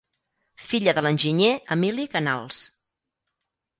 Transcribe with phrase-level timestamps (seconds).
[0.69, 2.63] Filla de l'enginyer Emili Canals.